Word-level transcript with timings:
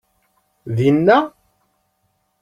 Din-a? 0.75 1.19